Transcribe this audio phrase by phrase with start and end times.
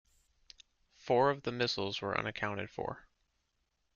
[0.95, 3.05] Four of the missiles were unaccounted for.